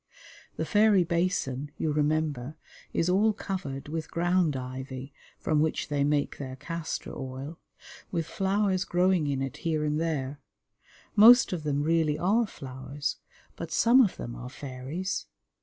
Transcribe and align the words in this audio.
The 0.55 0.65
Fairy 0.65 1.03
Basin, 1.03 1.69
you 1.77 1.91
remember, 1.91 2.57
is 2.91 3.07
all 3.07 3.33
covered 3.33 3.87
with 3.87 4.09
ground 4.09 4.55
ivy 4.55 5.13
(from 5.37 5.59
which 5.59 5.89
they 5.89 6.03
make 6.03 6.39
their 6.39 6.55
castor 6.55 7.13
oil), 7.15 7.59
with 8.09 8.25
flowers 8.25 8.83
growing 8.83 9.27
in 9.27 9.43
it 9.43 9.57
here 9.57 9.83
and 9.85 10.01
there. 10.01 10.39
Most 11.15 11.53
of 11.53 11.61
them 11.61 11.83
really 11.83 12.17
are 12.17 12.47
flowers, 12.47 13.17
but 13.55 13.71
some 13.71 14.01
of 14.01 14.17
them 14.17 14.35
are 14.35 14.49
fairies. 14.49 15.27